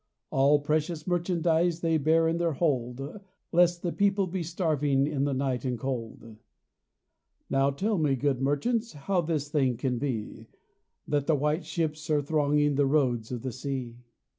[0.31, 3.19] All precious merchandise They bear in their hold:
[3.51, 6.37] Lest the people be starving In the night and cold.
[7.51, 10.47] Now tell me, good merchants, How this thing can be
[11.07, 13.97] That the white ships are thronging The roads of the sea